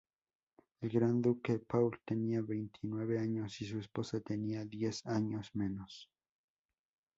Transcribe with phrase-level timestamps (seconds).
[0.81, 6.09] El gran duque Paul tenía veintinueve años y su esposa tenía diez años menos.